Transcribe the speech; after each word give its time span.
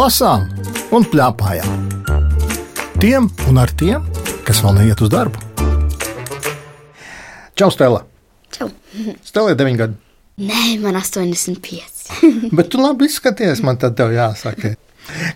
lasām 0.00 0.46
un 0.96 1.04
plēpājām. 1.12 1.88
Tiem 3.00 3.26
un 3.50 3.58
ar 3.60 3.72
tiem, 3.76 4.04
kas 4.46 4.62
vēl 4.64 4.78
neiet 4.78 5.00
uz 5.04 5.10
darbu. 5.12 5.40
Čau, 7.58 7.68
Stela! 7.74 8.04
Čau. 8.54 8.70
Stela 9.26 9.52
ir 9.52 9.58
9 9.60 9.80
gadi. 9.80 9.98
Nē, 10.40 10.78
man 10.80 10.96
85. 10.96 12.06
Bet 12.56 12.70
tu 12.72 12.80
labi 12.80 13.10
izskaties, 13.10 13.60
man 13.66 13.80
tad 13.80 14.00
jāsaka. 14.00 14.72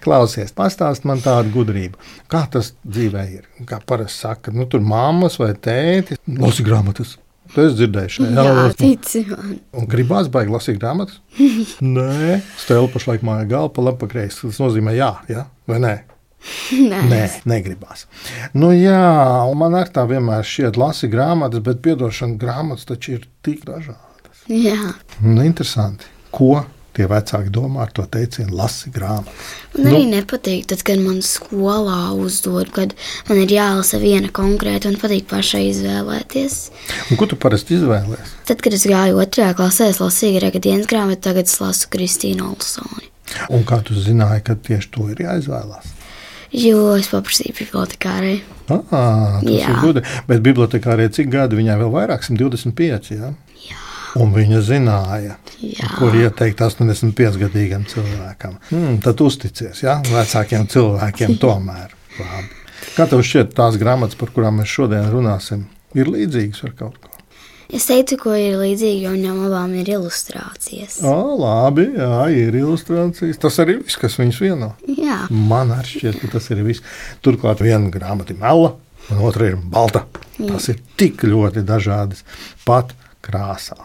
Klausies, 0.05 0.55
pastāst 0.57 1.05
man 1.09 1.21
tādu 1.25 1.51
gudrību. 1.59 2.01
Kā 2.31 2.45
tas 2.53 2.73
dzīvē 2.87 3.24
ir? 3.35 3.45
Kā 3.69 3.83
parasti 3.85 4.23
saka, 4.24 4.55
nu, 4.55 4.69
tur 4.71 4.85
mammas 4.85 5.37
vai 5.41 5.52
tēti 5.52 6.16
lasa 6.41 6.65
grāmatas. 6.65 7.19
Tu 7.53 7.61
esi 7.61 7.77
dzirdējis, 7.77 8.16
tici 8.79 9.21
man. 9.29 9.59
Un 9.77 9.87
gribās 9.91 10.30
baigi 10.33 10.55
lasīt 10.55 10.80
grāmatas? 10.80 11.21
Nē, 11.97 12.41
stēlu 12.62 12.89
pašlaik 12.95 13.25
māja 13.27 13.45
galva, 13.51 13.73
pa 13.77 13.85
labi, 13.85 14.01
pa 14.01 14.11
kreisi. 14.11 14.47
Tas 14.47 14.61
nozīmē 14.62 14.97
jā, 14.97 15.11
jā 15.30 15.45
vai 15.71 15.80
nē? 15.85 15.95
Nē. 16.91 17.02
Nē, 17.11 17.23
negribās. 17.49 18.07
Nu, 18.57 18.73
jā, 18.77 19.01
man 19.57 19.77
ar 19.79 19.93
tā 19.93 20.07
vienmēr 20.09 20.45
šķiet, 20.49 20.80
lasi 20.80 21.11
grāmatas, 21.12 21.62
bet 21.65 21.83
piedošana 21.85 22.41
grāmatas 22.41 22.88
taču 22.88 23.19
ir 23.19 23.29
tik 23.45 23.65
dažādas. 23.69 24.45
Jā. 24.51 24.95
Nu, 25.24 25.45
interesanti, 25.45 26.09
ko 26.35 26.65
tie 26.95 27.07
vecāki 27.11 27.53
domā 27.55 27.84
ar 27.84 27.93
to 27.95 28.05
teicienu, 28.11 28.55
lasi 28.59 28.93
grāmatas. 28.95 29.48
Man 29.75 29.91
arī 29.91 30.02
nu. 30.05 30.12
nepatīk, 30.16 30.66
tad, 30.71 30.85
kad 30.87 31.02
man 31.02 31.21
skolā 31.27 32.12
uzdod, 32.19 32.71
kad 32.75 32.95
man 33.29 33.41
ir 33.43 33.55
jālasa 33.57 34.01
viena 34.02 34.30
konkrēta 34.35 34.91
un 34.91 34.99
patīk 35.01 35.27
pašai 35.30 35.65
izvēlēties. 35.73 36.60
Un 37.10 37.21
ko 37.21 37.29
tu 37.30 37.38
parasti 37.41 37.79
izvēlējies? 37.79 38.37
Tad, 38.51 38.63
kad 38.65 38.77
es 38.77 38.87
gāju 38.91 39.18
otrajā 39.23 39.57
klasē, 39.59 39.91
es 39.93 40.01
lasīju 40.02 40.38
Grega 40.38 40.63
dienas 40.63 40.88
grāmatu, 40.91 41.24
tagad 41.29 41.51
es 41.51 41.59
lasu 41.63 41.91
Kristīnu 41.93 42.52
Olsoni. 42.52 43.11
Un 43.55 43.65
kā 43.66 43.80
tu 43.85 43.96
zināji, 43.96 44.45
ka 44.46 44.57
tieši 44.61 44.90
to 44.95 45.09
ir 45.13 45.24
jāizvēlās? 45.24 45.95
Jo 46.55 46.93
es 46.95 47.09
paprasīju 47.11 47.57
bibliotekārai. 47.59 48.37
Ah, 48.71 49.40
tas 49.43 49.49
Jā. 49.51 49.73
ir 49.73 49.80
gudri. 49.83 50.05
Bet 50.29 50.45
bibliotekārai 50.45 51.09
cik 51.13 51.33
gadi 51.33 51.59
viņai 51.59 51.80
vēl 51.80 51.90
vairāk? 51.90 52.23
125. 52.23 53.11
Ja? 53.16 53.33
Jā. 54.15 54.23
Un 54.23 54.34
viņa 54.34 54.60
zināja, 54.62 55.37
Jā. 55.59 55.88
kur 55.98 56.15
ieteikt 56.15 56.60
85-gadīgam 56.62 57.87
cilvēkam. 57.90 58.60
Hmm, 58.71 59.01
tad 59.02 59.21
uzticies 59.24 59.82
ja? 59.82 59.98
vecākiem 60.06 60.68
cilvēkiem 60.71 61.38
tomēr. 61.43 61.96
Labi. 62.21 62.60
Kā 62.95 63.09
tev 63.10 63.24
šķiet, 63.26 63.56
tās 63.56 63.74
grāmatas, 63.80 64.15
par 64.21 64.31
kurām 64.31 64.60
mēs 64.60 64.71
šodien 64.71 65.09
runāsim, 65.10 65.66
ir 65.98 66.10
līdzīgas 66.15 66.62
ar 66.69 66.76
kaut 66.78 67.00
ko? 67.03 67.10
Es 67.75 67.88
teicu, 67.88 68.19
ko 68.21 68.34
ir 68.38 68.59
līdzīgi, 68.60 69.06
jo 69.06 69.12
viņam 69.16 69.38
abām 69.48 69.72
ir 69.81 69.88
ilustrācijas. 69.97 71.00
O, 71.09 71.15
labi, 71.41 71.88
jā, 71.97 72.19
ir 72.31 72.59
ilustrācijas. 72.60 73.41
Tas 73.43 73.56
arī 73.65 73.78
viss, 73.81 73.99
kas 73.99 74.19
viņus 74.21 74.41
vieno. 74.44 74.69
Jā. 74.87 75.25
Man 75.32 75.72
arī 75.75 75.97
šķiet, 75.97 76.21
ka 76.21 76.31
tas 76.37 76.50
ir 76.54 76.60
viss. 76.66 76.84
Turklāt 77.25 77.65
viena 77.65 77.91
grāmata 77.91 78.37
ir 78.37 78.38
mela, 78.43 78.75
un 79.10 79.25
otra 79.26 79.49
ir 79.49 79.56
balta. 79.59 80.04
Tas 80.37 80.69
ir 80.71 80.82
tik 81.00 81.25
ļoti 81.26 81.65
dažādas, 81.66 82.22
pat 82.69 82.93
krāsā. 83.25 83.78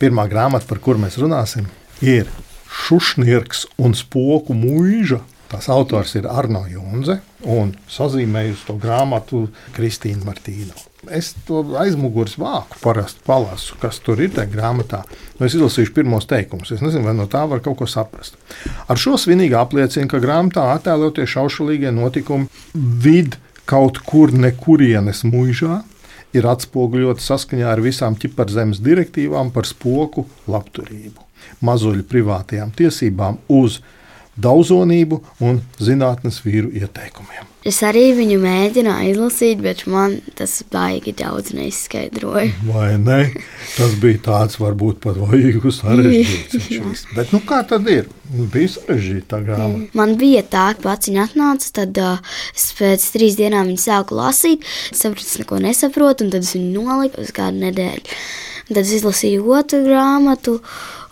Pirmā 0.00 0.26
grāmata, 0.28 0.68
par 0.68 0.82
kuru 0.84 1.00
mēs 1.06 1.16
runāsim, 1.20 1.68
ir 2.04 2.28
Šušnirks 2.84 3.68
un 3.80 3.94
Spoku 3.96 4.56
mūža. 4.56 5.22
Tās 5.48 5.68
autors 5.70 6.16
ir 6.18 6.26
Arno 6.26 6.64
Junze 6.66 7.20
un 7.46 7.70
sazīmējusi 7.92 8.66
to 8.66 8.74
grāmatu 8.80 9.44
Kristīna 9.76 10.26
Martīna. 10.26 10.74
Es 11.12 11.34
to 11.46 11.60
aizmugures 11.78 12.38
vāku 12.40 12.80
parasti 12.80 13.20
palasu, 13.26 13.76
kas 13.80 14.00
tur 14.02 14.22
ir 14.24 14.32
tajā 14.34 14.48
grāmatā. 14.50 15.02
Nu, 15.36 15.46
es 15.46 15.54
izlasīšu 15.54 15.92
pirmos 15.94 16.26
teikumus. 16.28 16.72
Es 16.74 16.82
nezinu, 16.84 17.04
vai 17.06 17.14
no 17.16 17.28
tā 17.30 17.44
var 17.48 17.60
kaut 17.64 17.78
ko 17.82 17.88
saprast. 17.88 18.38
Ar 18.88 19.00
šo 19.00 19.18
svinīgi 19.20 19.56
apliecina, 19.58 20.08
ka 20.10 20.22
grāmatā 20.22 20.70
attēlotie 20.74 21.28
šaušalīgie 21.28 21.92
notikumi 21.94 22.48
vid 22.74 23.36
kaut 23.68 24.00
kur 24.08 24.32
nekurienes 24.32 25.22
mūžā 25.28 25.82
ir 26.34 26.48
atspoguļota 26.50 27.22
saskaņā 27.22 27.68
ar 27.70 27.82
visām 27.84 28.16
ķiparzemes 28.18 28.82
direktīvām 28.84 29.52
par 29.54 29.68
spoku 29.70 30.26
labturību, 30.50 31.22
mazuļu 31.64 32.06
privātajām 32.10 32.74
tiesībām 32.76 33.40
uz 33.54 33.80
daudzonību 34.40 35.20
un 35.44 35.60
zinātnes 35.78 36.40
vīru 36.44 36.72
ieteikumiem. 36.74 37.50
Es 37.64 37.78
arī 37.80 38.10
viņu 38.12 38.36
mēģināju 38.42 39.12
izlasīt, 39.14 39.60
bet 39.64 39.86
man 39.88 40.18
tas 40.36 40.58
baigi 40.68 41.14
daudz 41.16 41.54
neizskaidroja. 41.56 42.50
Vai 42.68 42.90
ne? 43.00 43.30
Tas 43.78 43.94
bija 44.02 44.20
tāds, 44.26 44.58
varbūt 44.60 44.98
pat 45.06 45.16
vajag 45.16 45.64
sarežģīts. 45.72 47.06
Bet 47.16 47.32
nu, 47.32 47.40
kā 47.48 47.62
tad 47.68 47.88
ir? 47.88 48.10
Bija 48.52 48.74
sarežģīta 48.74 49.40
grāmata. 49.46 49.88
Man 49.96 50.12
bija 50.20 50.42
tā, 50.44 50.66
ka 50.76 50.90
pats 50.90 51.08
viņa 51.08 51.24
atnāca, 51.24 51.70
tad 51.80 52.00
uh, 52.02 52.36
es 52.52 52.66
pēc 52.76 53.06
trīs 53.14 53.38
dienām 53.40 53.70
viņu 53.72 53.80
sāku 53.80 54.18
lasīt, 54.18 54.68
sapratu, 54.92 55.24
es 55.24 55.40
neko 55.40 55.62
nesaprotu, 55.64 56.26
un 56.26 56.34
tad 56.34 56.44
es 56.44 56.52
viņu 56.58 56.84
noliku 56.84 57.24
uz 57.24 57.32
kādu 57.32 57.64
nedēļu. 57.64 58.18
Tad 58.68 58.80
es 58.84 58.92
izlasīju 58.98 59.48
otru 59.56 59.80
grāmatu, 59.88 60.58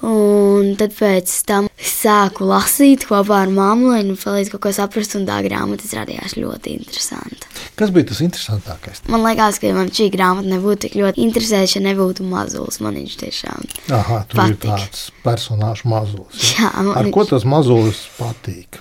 un 0.03 0.73
tad 0.79 0.93
pēc 0.97 1.31
tam 1.47 1.69
sāku 1.83 2.47
lasīt 2.47 3.05
kopā 3.09 3.43
ar 3.45 3.51
mammu, 3.55 3.93
lai 3.95 4.03
nu 4.07 4.15
palīdz 4.19 4.51
kaut 4.53 4.63
ko 4.67 4.73
saprast, 4.75 5.15
un 5.19 5.27
tā 5.29 5.39
grāmata 5.47 5.87
izrādījās 5.87 6.37
ļoti 6.39 6.75
interesanta. 6.79 7.47
Kas 7.79 7.91
bija 7.95 8.09
tas 8.11 8.21
interesantākais? 8.25 9.03
Man 9.11 9.23
liekas, 9.27 9.59
ka 9.63 9.71
man 9.75 9.91
šī 9.95 10.09
grāmata 10.15 10.51
nebūtu 10.51 10.85
tik 10.87 10.97
ļoti 11.01 11.23
interesējoša, 11.27 11.79
ja 11.81 11.85
nebūtu 11.89 12.27
mazulis. 12.29 12.81
Man 12.85 12.99
viņš 13.01 13.15
tiešām 13.23 13.69
Aha, 13.99 14.19
Patīk. 14.33 14.59
tāds 14.67 15.07
personāžs 15.25 15.85
mazulis. 15.89 16.53
Jā, 16.59 16.71
man 16.83 16.97
Ar 16.99 17.05
viņš- 17.07 17.15
ko 17.15 17.25
tas 17.33 17.45
mazulis 17.49 18.03
patīk? 18.19 18.79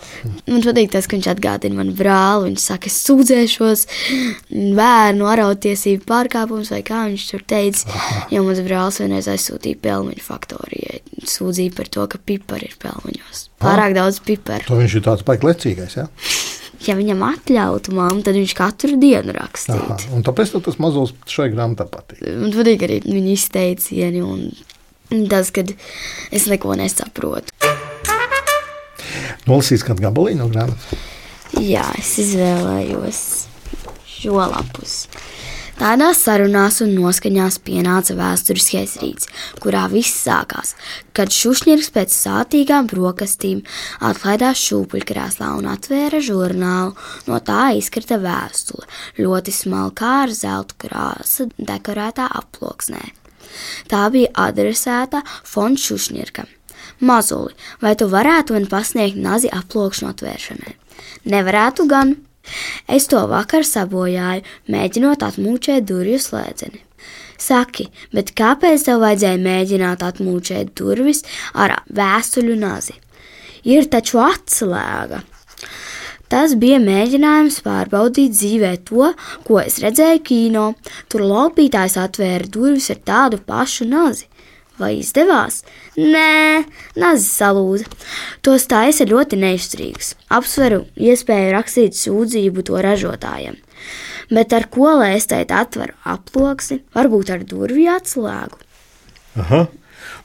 Man 0.48 0.62
patīk 0.66 0.92
tas, 0.92 1.08
ka 1.08 1.16
viņš 1.18 1.30
atgādina 1.36 1.76
man 1.82 1.94
brāli. 1.96 2.50
Viņš 2.52 2.60
saka, 2.72 2.88
es 2.92 2.98
sūdzēšos 3.08 3.86
bērnu 4.78 5.28
arautiesību 5.32 6.06
pārkāpumus, 6.10 6.72
vai 6.74 6.82
kā 6.86 7.06
viņš 7.10 7.30
tur 7.32 7.46
teica. 7.48 8.02
Jo 8.34 8.44
mans 8.48 8.60
brālis 8.66 9.00
vienreiz 9.02 9.30
aizsūtīja 9.32 9.80
pelmeņu 9.82 10.22
faktorijai. 10.26 11.02
Sūdzīja 11.28 11.76
par 11.76 11.90
to, 11.92 12.06
ka 12.10 12.18
pipari 12.18 12.70
ir 12.72 12.78
pelmeņos. 12.82 13.44
Pārāk 13.62 13.94
daudz 13.98 14.22
piparu. 14.26 14.66
To 14.70 14.80
viņš 14.80 14.96
ir 14.98 15.04
tāds 15.06 15.26
baigts 15.28 15.48
lecīgais. 15.48 16.00
Ja? 16.00 16.08
Ja 16.82 16.96
viņam 16.98 17.20
atļautu 17.22 17.94
mammu, 17.94 18.24
tad 18.26 18.34
viņš 18.34 18.54
katru 18.58 18.96
dienu 18.98 19.36
Aha, 19.36 19.44
rakstītu. 19.44 20.08
un 20.18 20.24
tāpēc 20.26 20.56
tas 20.66 20.80
mazulis 20.82 21.12
šai 21.30 21.52
grāmatā 21.54 21.86
patīk. 21.86 22.24
Man 22.26 22.56
patīk 22.56 22.86
arī 22.88 22.96
viņa 23.06 23.36
izteicieni 23.36 24.24
un 24.26 25.28
tas, 25.30 25.52
kad 25.54 25.70
es 26.34 26.48
neko 26.50 26.74
nesaprotu. 26.80 27.54
Nolasīs 29.46 29.86
kādu 29.86 30.08
gabaliņu 30.08 30.42
no 30.42 30.50
grāmatas. 30.50 31.06
Jā, 31.62 31.86
es 32.00 32.16
izvēlējos 32.24 33.22
šo 34.08 34.40
lapus. 34.40 35.04
Tādās 35.82 36.20
sarunās 36.22 36.76
un 36.86 36.92
noskaņās 36.94 37.56
pienāca 37.66 38.14
vēsturiskais 38.14 39.00
rīts, 39.02 39.26
kurā 39.64 39.88
viss 39.90 40.20
sākās, 40.28 40.76
kad 41.18 41.34
Šušņiks 41.34 41.90
pēc 41.96 42.14
sātīgām 42.14 42.86
brokastīm 42.92 43.64
atlaidās 44.06 44.62
šūpuļkrēslā 44.62 45.50
un 45.58 45.72
atvēra 45.74 46.22
žurnālu. 46.22 46.94
No 47.26 47.42
tā 47.42 47.72
izkrita 47.80 48.22
vēstule, 48.22 48.86
ļoti 49.18 49.58
smalkā 49.58 50.14
ar 50.28 50.38
zelta 50.38 50.78
krāsu 50.86 51.50
dekorētā 51.58 52.30
aploksnē. 52.30 53.02
Tā 53.90 54.06
bija 54.14 54.30
adresēta 54.38 55.26
Fons 55.42 55.82
Šušņirkam. 55.90 56.46
Mazuli, 57.02 57.58
vai 57.82 57.98
tu 57.98 58.06
varētu 58.06 58.54
man 58.54 58.70
pasniegt 58.70 59.18
nazi 59.18 59.50
aplokšanu 59.50 60.14
atvēršanai? 60.14 60.78
Nevarētu 61.26 61.90
gan. 61.90 62.20
Es 62.92 63.08
to 63.12 63.22
vakar 63.30 63.66
sabojāju, 63.68 64.46
mēģinot 64.72 65.26
atmūčēt 65.28 65.86
durvju 65.90 66.22
slēdzeni. 66.22 66.82
Saki, 67.42 67.88
bet 68.14 68.36
kāpēc 68.38 68.86
tev 68.86 69.02
vajadzēja 69.02 69.40
mēģināt 69.42 70.04
atmūčēt 70.06 70.76
durvis 70.78 71.24
ar 71.58 71.80
vēstuļu 71.90 72.58
nazi? 72.62 72.98
Ir 73.66 73.88
taču 73.94 74.22
atslēga. 74.22 75.22
Tas 76.32 76.54
bija 76.56 76.78
mēģinājums 76.80 77.58
pārbaudīt 77.66 78.32
dzīvē 78.38 78.72
to, 78.88 79.10
ko 79.48 79.58
es 79.60 79.82
redzēju 79.84 80.22
kino. 80.30 80.68
Tur 81.12 81.26
laupītājs 81.28 81.98
atvēra 82.00 82.48
durvis 82.48 82.88
ar 82.94 83.02
tādu 83.10 83.42
pašu 83.48 83.90
nazi. 83.90 84.30
Vai 84.82 84.96
izdevās? 84.98 85.62
Nē, 86.00 86.64
nazis 86.98 87.36
salūza. 87.38 87.86
To 88.46 88.56
stājas 88.62 89.04
ir 89.04 89.12
ļoti 89.14 89.38
neizturīgs. 89.42 90.16
Apsveru 90.34 90.86
iespēju 90.98 91.52
rakstīt 91.54 91.98
sūdzību 92.00 92.66
to 92.66 92.82
ražotājiem. 92.82 93.60
Bet 94.32 94.56
ar 94.58 94.66
ko 94.74 94.96
lai 95.02 95.14
es 95.20 95.28
teikt 95.30 95.52
atveru 95.54 95.94
aploksi, 96.08 96.80
varbūt 96.96 97.34
ar 97.36 97.46
durvju 97.46 97.94
atslēgu? 97.94 98.62
Aha. 99.44 99.68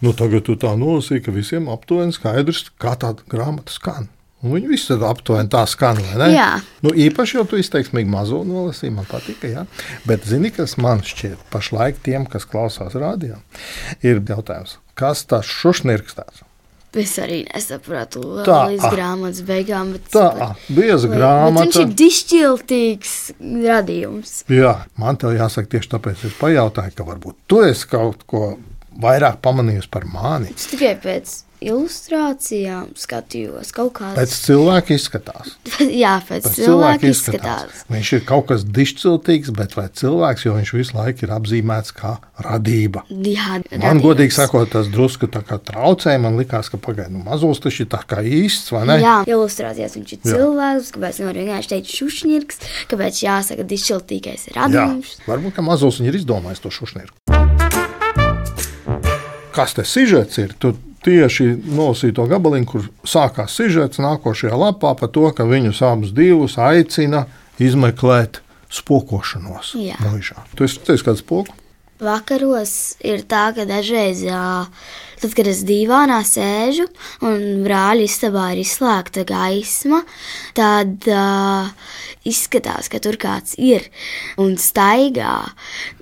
Nu, 0.00 0.12
tagad 0.16 0.46
tu 0.48 0.56
tā 0.60 0.72
nolasīji, 0.78 1.24
ka 1.26 1.34
visiem 1.34 1.68
aptuveni 1.72 2.14
skaidrs, 2.16 2.66
kā 2.80 2.94
tāda 3.00 3.24
grāmata 3.32 3.74
skan. 3.74 4.08
Un 4.44 4.52
viņi 4.52 4.68
visi 4.68 4.90
tad 4.90 5.04
aptuveni 5.08 5.48
tā 5.52 5.62
skan? 5.70 6.00
Jā. 6.30 6.48
Nu, 6.84 6.92
īpaši 6.92 7.38
jau 7.38 7.46
tu 7.48 7.60
izteiksmīgi 7.60 8.10
mazo 8.12 8.42
nolasīji, 8.46 8.92
man 8.94 9.06
patika. 9.08 9.48
Jā. 9.48 9.62
Bet 10.08 10.26
zini, 10.28 10.52
kas 10.54 10.76
man 10.80 11.00
šķiet 11.06 11.46
pašlaik 11.52 12.02
tiem, 12.04 12.26
kas 12.28 12.44
klausās 12.48 12.94
rādījā, 12.98 13.40
ir 14.04 14.20
jautājums, 14.20 14.76
kas 14.98 15.24
tas 15.30 15.48
šušnirks 15.48 16.18
tāds? 16.18 16.44
Es 16.96 17.12
arī 17.20 17.42
nesapratu 17.44 18.22
Tā, 18.46 18.70
līdz 18.70 18.84
ah. 18.88 18.92
grāmatas 18.94 19.42
beigām. 19.44 19.90
Tā, 20.12 20.30
bet- 20.32 20.68
bieza 20.78 21.10
viņš 21.10 21.18
grāmata. 21.18 21.82
ir 21.82 21.90
dišķiltīgs 21.98 23.16
radījums. 23.66 24.32
Jā, 24.52 24.72
man 24.96 25.18
te 25.20 25.28
jāsaka 25.34 25.74
tieši 25.74 25.92
tāpēc, 25.92 26.24
es 26.30 26.38
pajautāju, 26.40 26.94
ka 26.96 27.04
varbūt 27.08 27.36
tu 27.50 27.60
esi 27.66 27.88
kaut 27.90 28.24
ko 28.30 28.54
vairāk 29.02 29.42
pamanījusi 29.44 29.92
par 29.92 30.08
mani. 30.08 30.54
Es 30.56 30.70
tikai 30.72 30.94
pēc 31.02 31.34
ilustrācijām 31.64 32.90
skatījos 32.98 33.72
kaut 33.74 33.94
kādas. 33.98 34.16
Pēc 34.18 34.34
cilvēka 34.46 34.94
izskatās. 34.96 35.54
Jā, 36.02 36.16
pēc, 36.26 36.46
Pēc 36.48 36.58
cilvēka 36.60 37.10
izskatās. 37.10 37.82
Viņš 37.92 38.12
ir 38.18 38.24
kaut 38.28 38.48
kas 38.50 38.64
dišciltīgs, 38.66 39.52
bet 39.56 39.76
vai 39.78 39.86
cilvēks, 39.88 40.46
jo 40.46 40.56
viņš 40.58 40.72
visu 40.76 40.96
laiku 40.98 41.26
ir 41.26 41.34
apzīmēts 41.36 41.94
kā 41.96 42.16
radība. 42.44 43.04
Jā, 43.10 43.56
Man, 43.56 43.66
radījums. 43.72 44.04
godīgi 44.04 44.36
sakot, 44.36 44.70
tas 44.74 44.90
drusku 44.92 45.28
tā 45.32 45.42
kā 45.46 45.58
traucēja. 45.62 46.20
Man 46.22 46.38
liekas, 46.40 46.70
ka 46.72 46.80
pagaidi, 46.82 47.14
nu, 47.16 47.24
mazos 47.26 47.62
tas 47.64 47.78
ir 47.80 47.88
tā 47.92 48.02
kā 48.08 48.22
īsts, 48.24 48.72
vai 48.74 48.84
ne? 48.90 48.98
Jā, 49.02 49.16
ilustrācijās 49.30 49.96
viņš 49.98 50.16
ir 50.16 50.20
Jā. 50.20 50.34
cilvēks, 50.34 50.92
kāpēc 50.96 51.22
nevar 51.22 51.40
vienkārši 51.42 51.72
teikt 51.74 51.94
šušņirks, 51.96 52.60
kāpēc 52.92 53.22
jāsaka 53.24 53.66
dišķiltīgais 53.72 54.48
Jā. 54.50 54.58
radījums. 54.60 55.16
Varbūt, 55.28 55.56
ka 55.56 55.66
viņi 56.02 56.12
ir 56.12 56.20
izdomājis 56.20 56.64
to 56.64 56.74
šušnieku. 56.74 57.14
Kas 59.56 59.72
tas 59.72 59.88
ir? 60.42 60.52
Tu 60.60 60.74
tieši 61.06 61.48
nolasīji 61.76 62.16
to 62.18 62.26
gabaliņu, 62.30 62.68
kur 62.70 62.88
sākās 63.06 63.54
sižets 63.58 64.02
nākošajā 64.02 64.58
lapā 64.58 64.94
par 64.98 65.12
to, 65.14 65.28
ka 65.36 65.46
viņus 65.48 65.82
abus 65.86 66.14
divus 66.16 66.58
aicina 66.58 67.26
izmeklēt 67.62 68.42
spokošanos. 68.72 69.76
Mūžā. 70.02 70.42
Tu 70.58 70.66
esi 70.66 70.82
teicis, 70.82 71.06
kāds 71.06 71.22
spoku? 71.22 71.54
Vakaros 71.96 72.96
ir 73.00 73.22
tā, 73.24 73.48
ka 73.56 73.64
dažreiz, 73.64 74.20
ā, 74.28 74.66
tad, 75.22 75.32
kad 75.36 75.48
es 75.48 75.62
divānā 75.64 76.18
sēžu 76.28 76.84
un 77.24 77.62
brāļa 77.64 78.04
istabā 78.04 78.50
ir 78.52 78.60
izslēgta 78.60 79.24
gaisma, 79.28 80.02
tad 80.58 81.08
uh, 81.08 81.70
izskatās, 82.28 82.90
ka 82.92 83.00
tur 83.00 83.16
kāds 83.20 83.56
ir 83.56 83.86
un 84.42 84.58
staigā. 84.60 85.38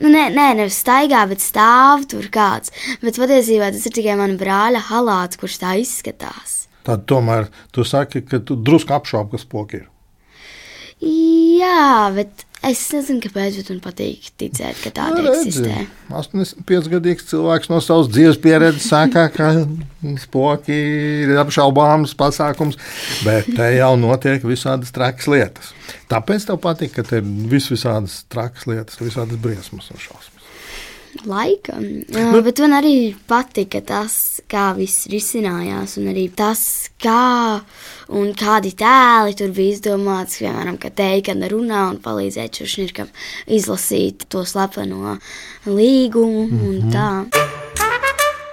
Nu, 0.00 0.10
nē, 0.10 0.26
nē, 0.34 0.48
nevis 0.58 0.80
staigā, 0.82 1.22
bet 1.30 1.44
stāv 1.44 2.08
tur 2.10 2.26
kāds. 2.32 2.74
Bet 3.04 3.20
patiesībā 3.20 3.70
tas 3.74 3.86
ir 3.86 3.94
tikai 3.94 4.18
mana 4.18 4.38
brāļa 4.40 4.82
halāts, 4.90 5.38
kurš 5.38 5.60
tā 5.62 5.76
izskatās. 5.82 6.64
Tad 6.84 7.06
tomēr 7.08 7.46
tu 7.72 7.86
saki, 7.86 8.24
ka 8.26 8.42
tu 8.44 8.58
drusku 8.60 8.92
apšaubi, 8.96 9.36
kas 9.36 9.46
spoki 9.46 9.84
ir. 9.84 9.86
Jā, 11.04 12.10
bet 12.14 12.44
es 12.70 12.82
nezinu, 12.94 13.20
kāpēc, 13.24 13.58
bet 13.60 13.70
man 13.72 13.80
patīk 13.84 14.28
ticēt, 14.40 14.78
ka 14.84 14.92
tāda 14.94 15.22
Nu, 15.24 15.32
eksistē. 15.32 15.86
85-gadīgs 16.12 17.28
cilvēks 17.30 17.70
no 17.72 17.80
savas 17.84 18.10
dzīves 18.12 18.38
pieredzes 18.42 18.88
saka, 18.92 19.26
ka 19.34 19.50
spoki 20.22 20.76
ir 21.24 21.34
apšaubāms 21.42 22.14
pasākums, 22.18 22.78
bet 23.26 23.50
te 23.56 23.70
jau 23.78 23.94
notiek 24.00 24.44
visādas 24.46 24.94
trakas 24.94 25.28
lietas. 25.30 25.72
Tāpēc 26.12 26.48
tev 26.50 26.60
patīk, 26.64 26.94
ka 26.96 27.06
te 27.06 27.20
ir 27.22 27.34
vis 27.50 27.68
visādas 27.72 28.22
trakas 28.32 28.68
lietas, 28.70 29.00
visādas 29.02 29.40
briesmas 29.40 29.90
un 29.92 30.00
šausmas. 30.00 30.43
Laikam. 31.24 31.84
Nu, 32.10 32.40
bet 32.42 32.58
man 32.64 32.76
arī 32.80 33.14
patika 33.28 33.80
tas, 33.84 34.40
kā 34.50 34.72
viss 34.76 35.06
risinājās, 35.12 35.96
un 36.00 36.10
arī 36.12 36.26
tas, 36.34 36.64
kā 37.00 37.60
un 38.14 38.32
kādi 38.36 38.74
tēli 38.78 39.36
tur 39.38 39.52
bija 39.54 39.76
izdomāts. 39.76 40.40
Piemēram, 40.42 40.78
ka 40.82 40.90
teikana 40.94 41.48
runā 41.52 41.86
un 41.92 42.00
palīdzēt 42.04 42.60
šuršņirkam 42.60 43.12
izlasīt 43.56 44.26
to 44.32 44.44
slepeno 44.48 45.18
līgumu 45.68 46.48
un 46.50 46.90
tā. 46.94 47.10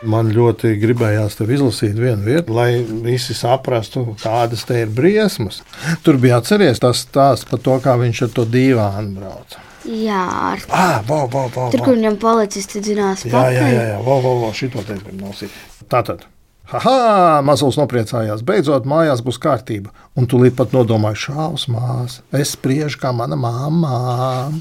Man 0.02 0.31
ļoti 0.34 0.74
gribējās 0.81 1.36
tev 1.38 1.52
izlasīt 1.54 1.94
vienu 1.94 2.25
vietu, 2.25 2.56
lai 2.57 2.81
visi 3.06 3.36
saprastu, 3.38 4.16
kādas 4.22 4.66
te 4.66 4.80
ir 4.81 4.90
briesmas. 4.90 5.62
Tur 6.02 6.18
bija 6.22 6.40
atceries 6.42 6.81
tas 6.81 7.04
stāsts 7.06 7.46
par 7.50 7.62
to, 7.62 7.78
kā 7.84 8.00
viņš 8.02 8.24
ar 8.25 8.31
to 8.40 8.48
dīvānu 8.50 9.19
brauca. 9.19 9.70
Jā, 9.86 10.22
ar 10.51 10.66
Ah, 10.69 11.00
wow, 11.07 11.25
wow, 11.25 11.50
wow, 11.56 11.72
tur, 11.74 11.81
kur 11.86 11.95
viņam 11.98 12.19
policisti 12.22 12.83
dzinās 12.83 13.25
Jā, 13.25 13.48
jā, 13.56 13.66
jā, 13.66 13.88
jā. 13.94 13.98
Vo, 14.06 14.19
vo, 14.22 14.36
vo, 14.44 14.51
šito 14.54 14.83
te 14.86 15.00
nosīt. 15.18 15.56
Tātad. 15.89 16.28
Haha, 16.72 17.42
mazls 17.44 17.75
nopriecājās. 17.75 18.45
Beidzot, 18.48 18.86
mājās 18.88 19.24
būs 19.25 19.42
kārtība. 19.44 19.92
Un 20.16 20.30
tu 20.30 20.39
līdz 20.39 20.56
pat 20.56 20.75
nodomāji, 20.75 21.25
šausmās. 21.25 22.22
Es 22.31 22.54
spriežu 22.56 23.01
kā 23.01 23.12
mana 23.16 23.36
mamma. 23.36 24.51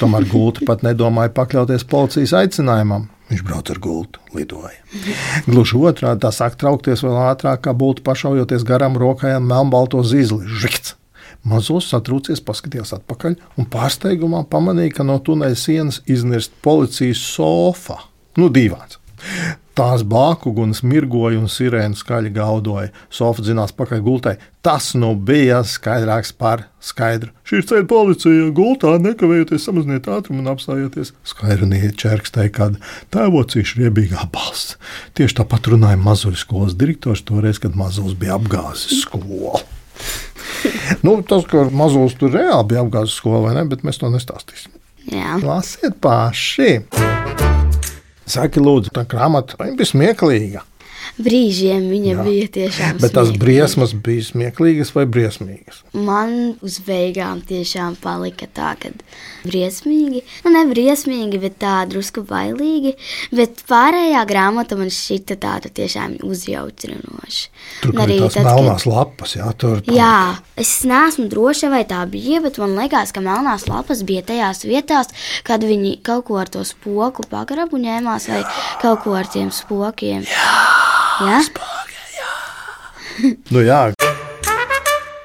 Tomēr 0.00 0.26
gulta 0.28 0.66
pat 0.68 0.84
nedomāja 0.84 1.32
pakļauties 1.32 1.86
policijas 1.88 2.34
aicinājumam. 2.42 3.08
Viņš 3.32 3.44
brauc 3.48 3.70
ar 3.72 3.78
gultu, 3.80 4.20
lidoja. 4.36 4.76
Gluži 5.46 5.78
otrādi, 5.80 6.20
tā 6.20 6.32
sāk 6.36 6.58
traukties 6.60 7.00
vēl 7.04 7.16
ātrāk, 7.30 7.62
kā 7.64 7.72
būtu 7.72 8.04
pašaujoties 8.04 8.66
garām 8.68 8.98
rokājām 9.00 9.46
melnbalto 9.48 10.02
zīzli. 10.04 10.44
Žikts! 10.60 10.98
Mazos 11.48 11.88
satrūcies, 11.90 12.42
paskatījās 12.46 12.94
atpakaļ 13.00 13.36
un 13.58 13.66
pārsteigumā 13.70 14.44
pamanīja, 14.50 14.98
ka 15.00 15.06
no 15.06 15.18
tuneļa 15.18 15.58
sienas 15.58 16.02
iznirst 16.06 16.54
policijas 16.62 17.22
sofa. 17.34 17.98
Nu, 18.38 18.46
dīvains. 18.52 19.00
Tās 19.72 20.02
bākugunas 20.04 20.82
mirgoja 20.84 21.38
un 21.40 21.48
sirēna 21.48 21.96
skaļi 21.96 22.34
gaudoja. 22.36 22.90
Sofa 23.08 23.44
zinās 23.46 23.72
pakaļ 23.72 24.02
gultai. 24.04 24.34
Tas 24.62 24.90
nu 24.98 25.14
bija 25.16 25.62
skaidrāks 25.64 26.34
par 26.36 26.66
skaidru. 26.84 27.32
Šī 27.48 27.62
ir 27.62 27.68
ceļa 27.70 27.88
policija, 27.88 28.50
gultā 28.54 28.92
nekavējoties 29.00 29.64
samaziniet 29.64 30.10
ātrumu 30.12 30.44
un 30.44 30.52
apstājieties. 30.52 31.14
Skaidrnie 31.32 31.88
čerkstēja 32.04 32.52
kāda 32.58 32.92
tēvocīša 33.16 33.80
riebīgā 33.80 34.28
balss. 34.34 34.76
Tieši 35.16 35.40
tāpat 35.40 35.72
runāja 35.72 36.00
mazuļu 36.04 36.44
skolas 36.44 36.76
direktors 36.76 37.24
toreiz, 37.24 37.62
kad 37.62 37.78
mazulis 37.78 38.18
bija 38.20 38.36
apgāzis 38.36 39.06
skolu. 39.06 39.56
Nu, 41.06 41.16
tas, 41.26 41.46
ka 41.48 41.66
mazos 41.74 42.16
tur 42.20 42.34
reāli 42.34 42.72
bija 42.72 42.84
apgāzes 42.84 43.18
skola, 43.18 43.46
vai 43.48 43.56
ne? 43.58 43.66
Bet 43.70 43.84
mēs 43.86 44.00
to 44.00 44.10
nestāstīsim. 44.12 44.74
Jā. 45.12 45.38
Lasiet 45.42 45.98
paši! 46.02 46.84
Saki, 48.32 48.62
lūdzu, 48.62 48.92
tā 48.94 49.02
grāmata 49.08 49.58
bija 49.60 49.88
smieklīga. 49.88 50.62
Brīžiem 51.22 51.88
viņa 51.92 52.12
Jā. 52.14 52.24
bija 52.26 52.48
tiešām. 52.56 52.98
Bet 53.02 53.12
tās 53.12 53.28
smieklīga. 53.28 53.40
briesmas 53.44 53.92
bija 53.94 54.22
smieklīgas 54.30 54.92
vai 54.96 55.04
briesmīgas? 55.06 55.82
Man 55.94 56.56
uz 56.62 56.78
beigām 56.86 57.42
tiešām 57.46 57.96
palika 58.02 58.46
tā, 58.46 58.72
ka 58.80 58.90
briesmīgi, 59.44 60.22
nu 60.44 60.52
ne 60.54 60.64
briesmīgi, 60.70 61.40
bet 61.42 61.58
tā 61.62 61.74
drusku 61.90 62.22
bailīgi. 62.28 62.94
Bet 63.34 63.62
pārējā 63.68 64.22
grāmata 64.28 64.78
man 64.78 64.90
šķita 64.92 65.36
tāda 65.42 65.70
tiešām 65.74 66.18
uzjautrinoša. 66.24 67.48
Tur 67.82 67.92
bija 67.98 68.28
tās 68.28 68.34
tad, 68.34 68.44
kad- 68.44 68.50
melnās 68.52 68.86
lapas, 68.86 69.36
jā, 69.36 69.48
tur 69.58 69.82
Jā, 69.92 70.38
es 70.56 70.72
neesmu 70.88 71.28
droša, 71.32 71.70
vai 71.72 71.84
tā 71.84 72.02
bija, 72.10 72.40
bet 72.42 72.58
man 72.58 72.76
liekas, 72.78 73.12
ka 73.12 73.20
melnās 73.20 73.66
lapas 73.68 74.02
bija 74.06 74.22
tajās 74.22 74.64
vietās, 74.64 75.08
kad 75.44 75.60
viņi 75.62 76.00
kaut 76.02 76.24
ko 76.26 76.36
ar 76.40 76.48
to 76.48 76.62
spoku 76.64 77.22
pagrabu 77.28 77.76
ņēmās, 77.82 78.28
vai 78.28 78.42
kaut 78.82 79.02
ko 79.04 79.14
ar 79.18 79.26
tiem 79.26 79.50
spokiem. 79.50 80.22
Jā, 80.22 80.50
Nu, 83.52 83.60
jā. 83.64 83.82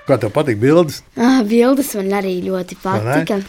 Kā 0.08 0.18
tev 0.20 0.32
patīk 0.36 0.60
bildes? 0.62 1.02
ah, 1.20 1.40
bildes 1.48 1.94
man 2.00 2.12
arī 2.20 2.38
ļoti 2.46 2.78
patika. 2.84 3.42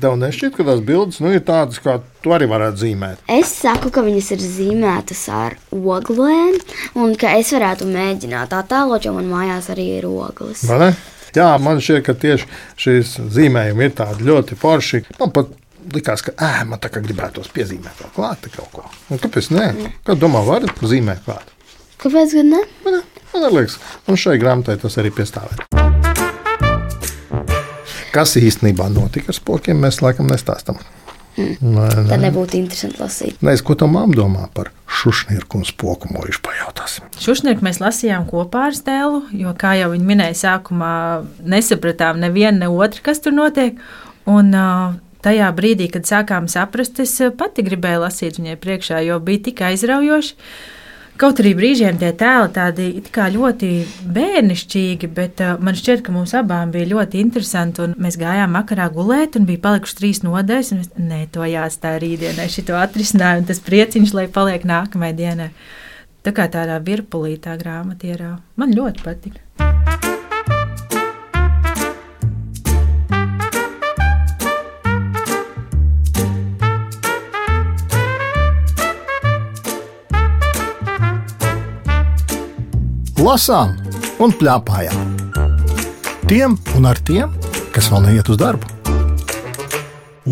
Tev 0.00 0.14
nešķiet, 0.16 0.54
ka 0.56 0.64
tās 0.64 0.80
bildes 0.86 1.18
nu, 1.20 1.32
ir 1.34 1.42
tādas, 1.44 1.80
kā 1.82 1.96
tu 2.22 2.32
arī 2.32 2.46
varētu 2.48 2.80
zīmēt. 2.84 3.20
Es 3.30 3.50
saku, 3.58 3.90
ka 3.92 4.04
viņas 4.06 4.30
ir 4.36 4.44
zīmētas 4.44 5.22
ar 5.34 5.56
oglēm, 5.74 6.56
un 7.02 7.16
ka 7.20 7.34
es 7.36 7.50
varētu 7.52 7.88
mēģināt 7.90 8.54
attēlot, 8.56 9.04
jo 9.04 9.16
man 9.18 9.28
mājās 9.28 9.68
arī 9.74 9.88
ir 9.98 10.06
ogles. 10.08 10.62
Jā, 11.36 11.50
man 11.62 11.82
šķiet, 11.82 12.04
ka 12.06 12.14
tieši 12.18 12.48
šīs 12.80 13.12
zīmējumi 13.34 13.86
ir 13.90 13.92
tādi 13.98 14.26
ļoti 14.30 14.56
forši. 14.58 15.02
Man 15.20 15.34
pat 15.36 15.52
likās, 15.94 16.24
ka 16.26 16.32
ē, 16.38 16.64
man 16.70 16.80
tā 16.82 16.88
kā 16.94 17.02
gribētos 17.04 17.50
piezīmēt 17.54 18.00
vēl 18.02 18.14
klāt 18.16 18.48
kaut 18.56 18.72
ko. 18.74 18.86
Un 19.10 19.20
kāpēc 19.22 19.50
nē? 19.54 19.68
Kā 20.06 20.16
domā, 20.18 20.42
var 20.46 20.66
zīmēt 20.80 21.26
klāt? 21.26 21.52
Kāpēc 22.00 22.32
gan 22.38 22.54
ne? 22.54 22.60
Man, 22.84 23.02
man 23.34 23.50
liekas, 23.52 23.76
un 24.08 24.16
šai 24.16 24.38
grāmatai 24.40 24.78
tas 24.80 24.96
arī 25.00 25.10
piestāvē. 25.12 25.66
Kas 28.10 28.32
īstenībā 28.40 28.88
notika 28.90 29.30
ar 29.30 29.36
spokiem, 29.36 29.82
mēs 29.84 30.00
laikam 30.02 30.30
nestāstām. 30.30 30.80
Tad 31.36 32.08
ne? 32.08 32.16
nebūtu 32.24 32.58
interesanti 32.58 32.98
lasīt. 33.00 33.44
Nez, 33.44 33.60
ko 33.64 33.76
tā 33.78 33.86
māma 33.88 34.16
domā 34.16 34.48
par 34.56 34.72
šušnieku 35.00 35.60
un 35.60 35.68
spoku 35.68 36.10
mūžu 36.12 36.40
pajautāsim. 36.44 37.06
Šušnieku 37.20 37.64
mēs 37.64 37.82
lasījām 37.82 38.26
kopā 38.28 38.66
ar 38.70 38.76
Stēlu, 38.76 39.22
jo, 39.36 39.52
kā 39.60 39.76
jau 39.78 39.92
viņa 39.92 40.08
minēja, 40.08 40.38
sākumā 40.40 40.94
nesapratām 41.52 42.20
nevienu, 42.24 42.64
ne 42.64 42.72
otru, 42.72 43.04
kas 43.06 43.22
tur 43.24 43.36
notiek. 43.36 43.78
Un, 44.28 44.50
uh, 44.56 44.98
tajā 45.24 45.52
brīdī, 45.56 45.92
kad 45.92 46.08
sākām 46.08 46.48
saprast, 46.50 47.00
es 47.04 47.14
uh, 47.22 47.32
pati 47.32 47.64
gribēju 47.66 48.02
lasīt 48.04 48.40
viņai 48.40 48.58
priekšā, 48.60 49.00
jo 49.06 49.20
bija 49.24 49.46
tik 49.48 49.64
aizraujoši. 49.70 50.36
Kaut 51.20 51.40
arī 51.42 51.50
brīžiem 51.52 51.98
tie 52.00 52.14
tēli 52.16 52.48
tādi 52.56 52.84
ļoti 53.34 53.70
bērnišķīgi, 54.16 55.10
bet 55.12 55.42
uh, 55.44 55.58
man 55.60 55.76
šķiet, 55.76 56.00
ka 56.06 56.14
mums 56.14 56.32
abām 56.38 56.72
bija 56.72 56.88
ļoti 56.94 57.20
interesanti. 57.20 57.90
Mēs 58.00 58.16
gājām 58.20 58.56
vakarā 58.56 58.86
gulēt, 58.94 59.36
un 59.36 59.44
bija 59.50 59.60
palikušas 59.66 59.98
trīs 60.00 60.22
nodaļas. 60.24 60.72
es- 60.80 60.88
Nē, 60.96 61.26
to 61.32 61.44
jāstāj 61.44 62.00
rītdienai, 62.00 62.48
šito 62.48 62.72
atrisinājumu, 62.80 63.46
tas 63.52 63.60
prieciņš, 63.60 64.14
lai 64.16 64.26
paliek 64.28 64.64
nākamajai 64.64 65.16
dienai. 65.16 65.50
Tā 66.24 66.32
kā 66.32 66.48
tādā 66.48 66.80
virpulītā 66.80 67.56
grāmatierā. 67.60 68.38
Man 68.56 68.72
ļoti 68.72 69.04
patika. 69.04 69.69
Lasām 83.20 83.74
un 84.22 84.32
plēpājām. 84.32 85.16
Tiem 86.30 86.54
un 86.78 86.86
ar 86.88 87.00
tiem, 87.04 87.32
kas 87.74 87.90
vēl 87.92 88.06
neiet 88.06 88.30
uz 88.32 88.38
darbu. 88.40 88.64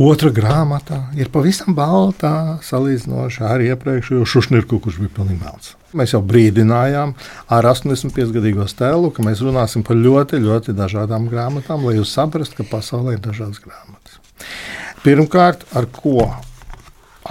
Otra 0.08 0.30
grāmatā 0.32 1.00
ir 1.18 1.28
pavisam 1.32 1.74
baltā, 1.76 2.58
salīdzinoši 2.64 3.44
ar 3.44 3.64
iepriekšējo 3.66 4.24
šušnirku, 4.28 4.78
kurš 4.84 5.00
bija 5.02 5.14
pilnīgi 5.16 5.40
melns. 5.42 5.72
Mēs 5.96 6.14
jau 6.14 6.22
brīdinājām 6.24 7.14
ar 7.56 7.68
85-gadīgo 7.72 8.68
stēlu, 8.70 9.10
ka 9.12 9.24
mēs 9.26 9.42
runāsim 9.44 9.84
par 9.84 9.98
ļoti, 9.98 10.40
ļoti 10.44 10.76
dažādām 10.78 11.28
grāmatām, 11.32 11.84
lai 11.88 11.96
jūs 11.98 12.12
saprastu, 12.14 12.60
ka 12.60 12.68
pasaulē 12.76 13.16
ir 13.16 13.24
dažādas 13.24 13.60
grāmatas. 13.64 14.20
Pirmkārt, 15.04 15.66
ar 15.76 15.88
ko 15.92 16.30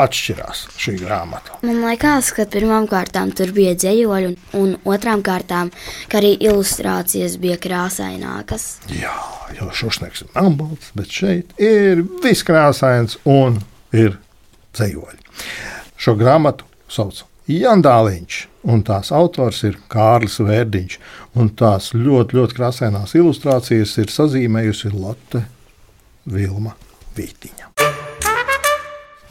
atšķirās 0.01 0.63
šī 0.80 0.96
grāmata? 1.01 1.58
Man 1.66 1.82
liekas, 1.86 2.32
ka 2.36 2.48
pirmām 2.51 2.88
kārtām 2.89 3.32
tur 3.36 3.54
bija 3.56 3.75
dzējoļi, 3.80 4.32
un, 4.32 4.36
un 4.60 4.75
otrām 4.94 5.24
kārtām, 5.25 5.72
arī 6.18 6.36
ilustrācijas 6.50 7.38
bija 7.42 7.58
krāsainākas. 7.62 8.68
Jā, 8.94 9.16
jau 9.58 9.70
šušnieks 9.82 10.25
ir 10.25 10.34
melnbalts, 10.36 10.92
bet 10.98 11.13
šeit 11.13 11.56
ir 11.62 12.04
viss 12.24 12.46
krāsains 12.48 13.18
un 13.25 13.62
ir 13.96 14.20
dzējoļi. 14.77 15.24
Šo 15.98 16.13
grāmatu 16.20 16.68
sauc 16.92 17.24
Jandāliņš, 17.48 18.42
un 18.68 18.82
tās 18.84 19.13
autors 19.16 19.62
ir 19.63 19.77
Kārlis 19.92 20.36
Vērdiņš, 20.44 20.98
un 21.39 21.54
tās 21.56 21.94
ļoti, 21.96 22.36
ļoti 22.42 22.58
krāsainās 22.58 23.16
ilustrācijas 23.16 23.96
ir 24.04 24.12
sazīmējusi 24.12 24.92
Lotte 24.92 25.46
Vilma 26.27 26.75
Vītiņa. 27.16 27.77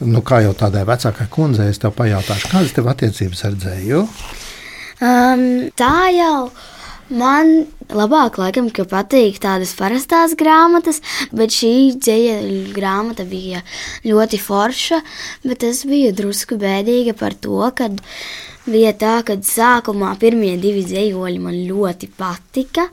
Nu, 0.05 0.21
kā 0.21 0.43
jau 0.45 0.53
tādai 0.53 0.83
vecākai 0.85 1.25
kundzei, 1.33 1.71
es 1.73 1.81
tev 1.81 1.95
pajautāšu, 1.97 2.51
kādas 2.51 2.73
tev 2.75 2.89
attiecības 2.91 3.45
ar 3.47 3.55
dzēju? 3.57 4.01
Um, 5.01 5.45
tā 5.77 5.93
jau 6.13 6.49
man 7.09 7.65
labāk, 7.89 8.37
laikam, 8.37 8.67
ka 8.69 8.85
patīk 8.89 9.39
tādas 9.41 9.73
parastās 9.79 10.35
grāmatas, 10.37 11.01
bet 11.33 11.55
šī 11.55 11.73
dzēja 11.97 12.37
grāmata 12.75 13.25
bija 13.25 13.63
ļoti 14.05 14.41
forša, 14.43 15.01
bet 15.47 15.65
es 15.65 15.81
biju 15.89 16.13
drusku 16.17 16.59
bēdīga 16.61 17.15
par 17.17 17.33
to, 17.33 17.63
ka 17.73 17.89
bija 18.71 18.93
tā, 18.97 19.13
ka 19.27 19.37
sākumā 19.43 20.13
pirmie 20.21 20.55
divi 20.61 20.83
dzējoļi 20.87 21.39
man 21.43 21.55
ļoti 21.69 22.09
patika, 22.17 22.87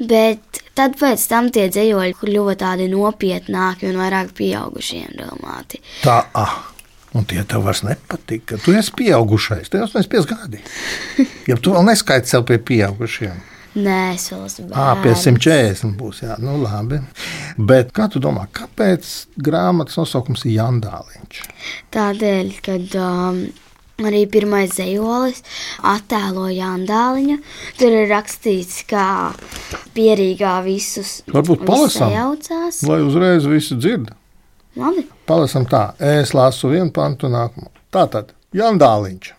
bet 0.00 0.62
tad 0.76 0.98
pēc 1.00 1.24
tam 1.30 1.50
tie 1.54 1.68
dzējoļi 1.72 2.18
kļuva 2.20 2.56
tādi 2.60 2.90
nopietnāki 2.92 3.90
un 3.90 3.98
vairāk 4.02 4.34
pieaugušiem 4.38 5.18
domāti. 5.20 5.82
Tā, 6.04 6.20
ah. 6.34 6.62
Un 7.14 7.22
tie 7.30 7.44
tev 7.46 7.62
vairs 7.62 7.84
nepatīk, 7.86 8.40
ka 8.50 8.56
tu 8.58 8.72
esi 8.74 8.90
pieaugušais. 8.98 9.68
Tev 9.70 9.84
jau 9.84 10.00
ir 10.00 10.08
5 10.10 10.24
gadi. 10.32 10.62
Ja 11.50 11.54
tu 11.54 11.70
vēl 11.70 11.84
neskaiti 11.86 12.26
sev 12.26 12.42
pie 12.48 12.58
pieaugušiem. 12.58 13.36
Nē, 13.74 13.98
es 14.14 14.28
vēl 14.30 14.44
esmu. 14.46 14.68
À, 14.78 14.92
pie 15.02 15.12
140 15.18 15.96
būs. 15.98 16.22
Jā, 16.22 16.36
nu 16.42 16.56
labi. 16.62 17.00
Bet 17.58 17.90
kā 17.94 18.06
tu 18.10 18.22
domā, 18.22 18.48
kāpēc 18.54 19.10
grāmatas 19.46 19.98
nosaukums 19.98 20.44
ir 20.46 20.56
Jandāliņš? 20.60 21.40
Tādēļ, 21.94 22.52
ka 22.66 22.76
um, 23.02 23.40
arī 24.02 24.24
pirmais 24.30 24.72
zejolis 24.74 25.42
attēlo 25.86 26.48
Jandāliņu. 26.50 27.38
Tur 27.78 27.94
ir 28.00 28.08
rakstīts, 28.10 28.82
kā 28.90 29.06
pierīgā 29.94 30.56
visus 30.66 31.20
Varbūt 31.30 31.64
palasām, 31.68 32.10
jaucās. 32.14 32.82
lai 32.88 33.00
uzreiz 33.06 33.46
visi 33.46 33.78
dzird. 33.78 34.10
Labi. 34.76 35.06
Palasam 35.26 35.68
tā, 35.70 35.92
es 36.02 36.34
lasu 36.34 36.72
vienu 36.72 36.90
pantu 36.90 37.30
nākamo. 37.30 37.70
Tātad, 37.94 38.34
Jandāliņš. 38.54 39.32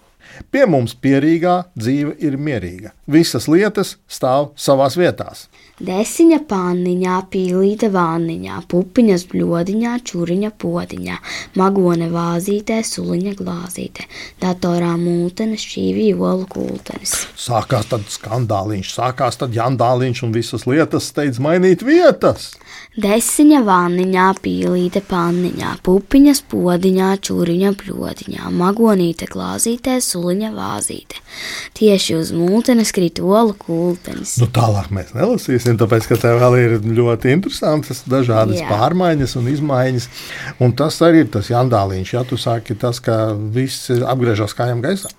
Pie 0.52 0.66
mums 0.70 0.96
pierīgā 1.00 1.56
dzīve 1.78 2.16
ir 2.24 2.38
mierīga. 2.42 2.94
Visas 3.08 3.48
lietas 3.52 3.96
stāv 4.12 4.52
savās 4.60 4.98
vietās. 5.00 5.46
Desiņa 5.76 6.38
panniņā, 6.48 7.16
pīlīte 7.34 7.90
vāniņā, 7.92 8.62
pupiņas 8.72 9.26
bļodiņā, 9.28 9.96
čūriņa 10.08 10.52
potiņā, 10.64 11.18
magone 11.60 12.08
vāzītē, 12.14 12.78
suliņa 12.88 13.34
glāzītē, 13.42 14.06
datorā 14.40 14.94
mūtenes, 15.02 15.66
šķīvi 15.68 16.08
olu 16.16 16.48
kultenis. 16.48 17.18
Sākās 17.36 17.92
tad 17.92 18.08
skandāliņš, 18.08 18.94
sākās 18.96 19.42
tad 19.42 19.52
jandāliņš 19.58 20.24
un 20.24 20.38
visas 20.38 20.64
lietas 20.64 21.12
steidz 21.12 21.44
mainīt 21.44 21.84
vietas. 21.84 22.54
Desiņa 22.96 23.58
vāniņā, 23.68 24.26
pīlīte 24.40 25.02
panniņā, 25.04 25.74
pupiņas 25.84 26.40
podiņā, 26.48 27.10
čūriņa 27.28 27.72
bļodiņā, 27.82 28.52
magonīte 28.56 29.28
glāzītē, 29.34 29.98
suliņa 30.00 30.52
vāzītē. 30.56 31.20
Tieši 31.76 32.16
uz 32.16 32.32
mūtenes 32.32 32.94
krīt 32.96 33.20
olu 33.20 33.52
kultenis. 33.60 34.38
Nu, 34.40 34.48
tālāk 34.48 34.94
mēs 34.96 35.12
nelasīsim, 35.18 35.76
tāpēc, 35.82 36.08
ka 36.08 36.20
tev 36.24 36.40
vēl 36.46 36.56
ir 36.62 36.78
ļoti 36.88 37.36
interesantas 37.36 38.06
dažādas 38.08 38.62
Jā. 38.64 38.70
pārmaiņas 38.72 39.36
un 39.42 39.52
izmaiņas. 39.52 40.08
Un 40.64 40.72
tas 40.80 41.02
arī 41.04 41.26
ir 41.26 41.34
tas 41.36 41.52
jandāliņš, 41.52 42.16
ja 42.16 42.24
tu 42.24 42.40
saki 42.40 42.80
tas, 42.80 43.04
ka 43.04 43.36
viss 43.36 43.92
apgriežas 43.92 44.56
kājām 44.56 44.80
gaisā. 44.86 45.12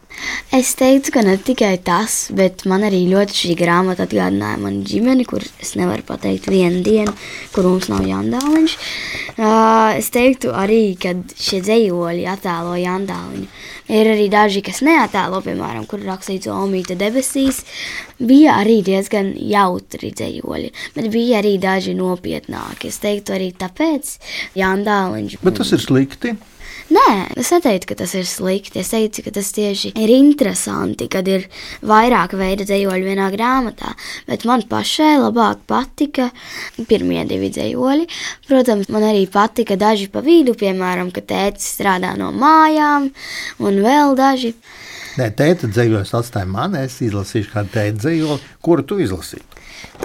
Es 0.55 0.73
teiktu, 0.79 1.13
ka 1.13 1.23
ne 1.27 1.35
tikai 1.43 1.75
tas, 1.85 2.29
bet 2.35 2.65
man 2.71 2.85
arī 2.87 3.03
ļoti 3.11 3.35
šī 3.41 3.57
grāmata 3.59 4.07
atgādināja 4.07 4.61
manu 4.63 4.85
ģimeni, 4.87 5.27
kur 5.29 5.45
es 5.63 5.75
nevaru 5.77 6.07
pateikt 6.07 6.49
vienu 6.49 6.81
dienu, 6.87 7.13
kur 7.53 7.67
mums 7.69 7.91
nav 7.93 8.07
jandāliņš. 8.07 8.77
Uh, 9.37 9.99
es 9.99 10.09
teiktu 10.15 10.55
arī, 10.57 10.95
ka 11.01 11.13
šie 11.37 11.61
dzējoļi 11.67 12.25
attēlo 12.33 12.77
jandāliņu. 12.81 13.51
Ir 13.97 14.11
arī 14.17 14.27
daži, 14.33 14.65
kas 14.67 14.81
neattēlo, 14.87 15.43
piemēram, 15.45 15.85
kur 15.87 16.03
rakstīts 16.03 16.51
Omīte 16.51 16.97
debesīs. 16.99 17.63
Bija 18.19 18.57
arī 18.63 18.81
diezgan 18.87 19.35
jautri 19.37 20.11
dzējoļi, 20.17 20.73
bet 20.97 21.13
bija 21.13 21.43
arī 21.43 21.55
daži 21.63 21.95
nopietnāki. 21.99 22.91
Es 22.91 22.99
teiktu 23.03 23.37
arī 23.37 23.53
tāpēc 23.55 24.17
jandāliņš. 24.59 25.41
Bet 25.45 25.61
tas 25.61 25.75
ir 25.77 25.85
slikti. 25.85 26.35
Nē, 26.87 27.35
es 27.41 27.49
neteiktu, 27.51 27.89
ka 27.91 27.97
tas 27.99 28.13
ir 28.15 28.27
slikti. 28.31 28.79
Es 28.79 28.93
teicu, 28.93 29.25
ka 29.27 29.33
tas 29.35 29.49
tieši 29.57 29.91
ir 29.99 30.11
interesanti, 30.15 31.09
kad 31.11 31.27
ir 31.27 31.49
vairāk 31.83 32.37
veidu 32.39 32.67
dzējoļu 32.69 33.09
vienā 33.09 33.27
grāmatā. 33.35 33.91
Bet 34.29 34.47
man 34.47 34.63
pašai 34.71 35.17
labāk 35.19 35.65
patika 35.67 36.29
pirmie 36.87 37.25
divi 37.27 37.51
dzējoļi. 37.57 38.07
Protams, 38.47 38.91
man 38.95 39.09
arī 39.09 39.25
patika 39.27 39.75
daži 39.81 40.07
pa 40.15 40.23
vidu, 40.23 40.55
piemēram, 40.59 41.11
ka 41.11 41.25
tēvs 41.27 41.67
strādā 41.75 42.15
no 42.21 42.31
mājām, 42.31 43.11
un 43.59 43.83
vēl 43.83 44.15
daži. 44.19 44.55
Nē, 45.19 45.33
tēta 45.35 45.67
dzējos 45.73 46.15
atstāja 46.15 46.47
man, 46.47 46.77
es 46.79 47.01
izlasīšu 47.03 47.51
kādu 47.57 47.73
tēta 47.75 47.99
dzējoli, 48.05 48.43
kuru 48.63 48.87
tu 48.87 49.01
izlasītu. 49.03 49.65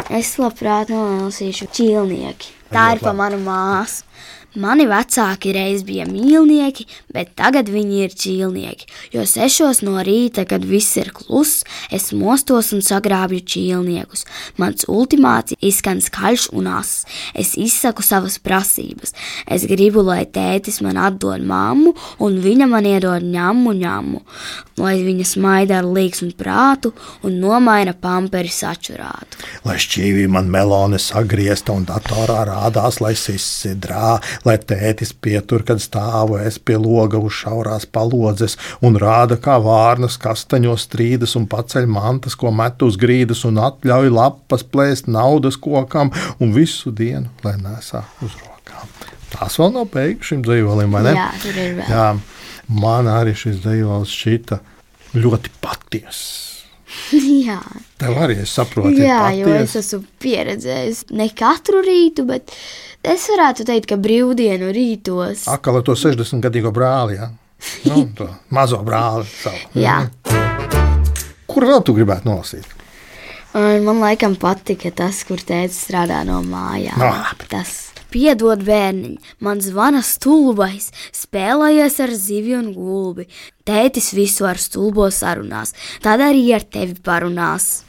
Es 0.09 0.33
labprāt 0.41 0.89
nolasīšu 0.89 1.69
ķīlnieki. 1.75 2.55
Tā 2.71 2.93
ir 2.95 3.03
pa 3.03 3.11
manu 3.13 3.37
māsu. 3.43 4.07
Mani 4.51 4.83
vecāki 4.83 5.53
reiz 5.55 5.85
bija 5.87 6.03
mīlnieki, 6.09 6.83
bet 7.15 7.29
tagad 7.39 7.69
viņi 7.71 8.01
ir 8.03 8.15
čīlnieki. 8.19 8.87
Jo 9.13 9.23
sešos 9.23 9.79
no 9.87 10.01
rīta, 10.03 10.43
kad 10.43 10.65
viss 10.67 10.97
ir 10.99 11.13
kluss, 11.15 11.61
es 11.87 12.09
mostos 12.11 12.73
un 12.75 12.83
sagrābju 12.83 13.39
čīlniekus. 13.47 14.25
Mans 14.59 14.83
ultimāts 14.91 15.55
izskan 15.63 16.01
skaļš 16.03 16.49
un 16.59 16.67
ass. 16.67 17.05
Es 17.31 17.53
izsaku 17.55 18.03
savas 18.03 18.35
prasības. 18.43 19.15
Es 19.47 19.63
gribu, 19.71 20.03
lai 20.03 20.25
tētis 20.27 20.81
man 20.83 20.99
atdod 20.99 21.47
mammu, 21.47 21.95
un 22.19 22.35
viņa 22.43 22.67
man 22.67 22.89
iedod 22.91 23.23
ņamu 23.23 23.77
ņamu, 23.79 24.21
lai 24.83 24.97
viņa 24.99 25.29
smaida 25.31 25.79
ar 25.79 25.87
līgsmu 25.87 26.35
prātu 26.35 26.91
un 27.23 27.39
nomaina 27.39 27.95
pamperi 27.95 28.51
sačurātu. 28.51 29.39
Lai 29.63 29.79
šķīvī 29.79 30.27
man 30.35 30.51
melone 30.51 30.99
sagriezta 30.99 31.71
un 31.71 31.87
datorā 31.87 32.43
rādās, 32.51 32.99
lai 32.99 33.15
sisidrā, 33.15 34.17
lai 34.47 34.57
tētis 34.57 35.13
pietur, 35.13 35.65
kad 35.67 35.81
stāvu 35.83 36.39
es 36.41 36.57
pie 36.59 36.77
loga 36.81 37.19
uz 37.21 37.35
šaurās 37.41 37.85
palodzes 37.85 38.57
un 38.85 38.97
rāda, 39.01 39.37
kā 39.41 39.57
vārnas 39.61 40.17
kastaņos 40.21 40.87
strīdas 40.87 41.35
un 41.39 41.47
paceļ 41.51 41.87
mantas, 41.91 42.37
ko 42.39 42.53
met 42.55 42.81
uz 42.85 42.99
grīdas 43.01 43.45
un 43.49 43.61
atļauj 43.61 44.11
lapas 44.13 44.65
plēst 44.67 45.09
naudas 45.11 45.59
kokam 45.61 46.13
un 46.39 46.53
visu 46.55 46.93
dienu, 46.95 47.29
lai 47.45 47.57
nesā 47.61 48.03
uz 48.25 48.37
rokām. 48.41 48.95
Tās 49.31 49.57
vēl 49.59 49.75
nav 49.77 49.89
beigušas 49.93 50.33
šim 50.33 50.45
dzīvolim, 50.45 50.91
vai 50.91 51.05
ne? 51.07 51.15
Jā, 51.15 51.27
tur 51.41 51.55
ir 51.55 51.75
vēl. 51.79 51.91
Jā, 51.91 52.07
man 52.81 53.09
arī 53.11 53.35
šis 53.37 53.61
dzīvojums 53.63 54.15
šķita 54.21 54.59
ļoti 55.15 55.53
patiess. 55.63 56.60
Jā. 57.47 57.59
Tev 58.01 58.17
arī 58.21 58.39
es 58.43 58.53
saprotu, 58.55 58.95
Jā, 58.97 59.27
ir 59.35 59.45
jo 59.45 59.53
es 59.59 59.75
esmu 59.79 60.01
pieredzējis 60.23 61.05
ne 61.15 61.29
katru 61.37 61.83
rītu, 61.85 62.25
bet 62.29 62.53
es 63.03 63.27
varētu 63.31 63.67
teikt, 63.69 63.89
ka 63.91 63.99
brīvdienu 64.01 64.71
rītos. 64.75 65.45
Akala 65.51 65.83
to 65.85 65.95
60 65.97 66.43
gadīgo 66.43 66.73
brāli, 66.75 67.19
ja? 67.19 67.31
nu, 67.89 68.05
to 68.17 68.29
mazo 68.53 68.81
brāli. 68.85 69.27
Savu. 69.41 69.71
Jā. 69.79 70.01
Kur 71.51 71.67
vēl 71.67 71.83
tu 71.85 71.95
gribētu 71.97 72.29
nolasīt? 72.31 72.77
Man 73.51 73.99
laikam 73.99 74.37
patika 74.39 74.93
tas, 74.95 75.25
kur 75.27 75.41
teica, 75.43 75.75
strādā 75.75 76.21
no 76.23 76.39
mājām. 76.45 76.95
No, 77.01 77.11
tas 77.51 77.90
piedod 78.11 78.63
bērniņ, 78.67 79.15
man 79.43 79.61
zvana 79.63 80.01
stulbais, 80.05 80.91
spēlējies 81.15 81.99
ar 82.03 82.15
zivju 82.15 82.59
un 82.59 82.73
gulbi. 82.75 83.27
Tētis 83.67 84.11
visu 84.17 84.47
ar 84.49 84.59
stulbo 84.61 85.07
sarunās, 85.13 85.73
tad 86.03 86.23
arī 86.25 86.43
ar 86.57 86.67
tevi 86.67 86.97
parunās. 87.03 87.85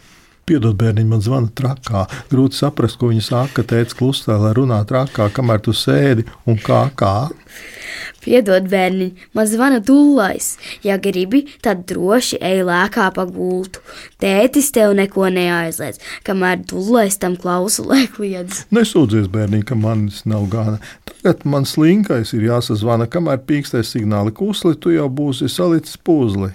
Piedod, 0.46 0.74
bērniņ, 0.74 1.06
man 1.06 1.20
zvana 1.22 1.52
trakā. 1.54 2.02
Grūti 2.32 2.58
saprast, 2.58 2.98
ko 2.98 3.12
viņa 3.12 3.22
saka, 3.22 3.60
ka 3.60 3.68
teica 3.74 3.94
klusē, 4.00 4.34
lai 4.42 4.50
runā 4.58 4.80
trakā, 4.88 5.28
kamēr 5.34 5.62
tu 5.62 5.74
sēdi 5.76 6.26
un 6.50 6.58
kā 6.58 6.82
kā. 6.98 7.30
Piedod, 8.22 8.68
bērniņ, 8.70 9.10
man 9.34 9.48
zvana 9.50 9.80
dūlais. 9.82 10.52
Ja 10.86 10.98
gribi, 11.02 11.44
tad 11.64 11.84
droši 11.90 12.38
ej 12.44 12.62
lēkā 12.68 13.08
pa 13.16 13.26
gultu. 13.26 13.82
Tētis 14.22 14.70
tev 14.74 14.94
neko 14.98 15.26
neaizliedz, 15.34 15.98
kamēr 16.26 16.62
dūlais 16.70 17.18
tam 17.22 17.34
klausu 17.40 17.88
liekliedz. 17.90 18.66
Nesūdzies, 18.74 19.26
bērniņ, 19.32 19.66
ka 19.66 19.78
manis 19.78 20.22
nav 20.28 20.46
gana. 20.52 20.78
Tagad 21.08 21.44
man 21.46 21.66
slinkais 21.68 22.32
ir 22.36 22.46
jāsazvana, 22.48 23.08
kamēr 23.10 23.42
pīkstēs 23.46 23.94
signāli 23.96 24.34
kusli, 24.34 24.76
tu 24.78 24.94
jau 24.94 25.08
būsi 25.10 25.50
salicis 25.50 25.98
puzli. 25.98 26.52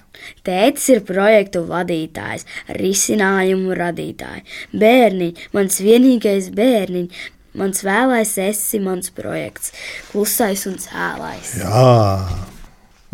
Tētis 0.47 0.87
ir 0.91 1.03
projektu 1.07 1.61
vadītājs, 1.67 2.45
risinājumu 2.79 3.75
radītājs. 3.77 4.59
Bērniņ, 4.75 5.47
mans 5.55 5.79
vienīgais 5.83 6.49
bērniņ, 6.57 7.09
mans 7.57 7.83
vēlais 7.85 8.35
esi 8.47 8.81
mans 8.83 9.09
projekts, 9.15 9.73
klusais 10.11 10.67
un 10.69 10.77
cēlais. 10.81 11.57
Jā. 11.61 12.53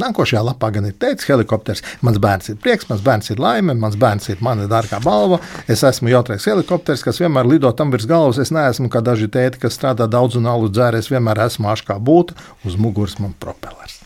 Nākošajā 0.01 0.41
lapā 0.41 0.71
gan 0.73 0.87
ir 0.89 0.95
teicis, 0.97 1.27
helikopters. 1.29 1.83
Mans 2.01 2.17
bērns 2.21 2.49
ir 2.49 2.57
prieks, 2.61 2.87
mans 2.89 3.03
bērns 3.05 3.29
ir 3.29 3.41
laime, 3.41 3.75
mans 3.77 3.97
bērns 3.99 4.25
ir 4.33 4.41
mana 4.41 4.65
dārgā 4.69 4.97
balva. 5.03 5.37
Es 5.69 5.83
esmu 5.85 6.09
jautrais 6.09 6.47
helikopters, 6.49 7.03
kas 7.05 7.21
vienmēr 7.21 7.45
lido 7.45 7.69
tam 7.77 7.93
virs 7.93 8.09
galvas. 8.09 8.41
Es 8.41 8.49
neesmu 8.55 8.89
kā 8.89 9.03
daži 9.05 9.29
tēti, 9.29 9.61
kas 9.61 9.77
strādā 9.77 10.09
daudz 10.09 10.39
un 10.39 10.49
alu 10.49 10.71
dzēr. 10.73 10.97
Es 10.97 11.11
vienmēr 11.13 11.45
esmu 11.45 11.69
ašs 11.69 11.85
kā 11.91 11.99
būtu, 12.01 12.33
uz 12.65 12.77
muguras 12.81 13.19
man 13.21 13.37
propellers. 13.37 14.01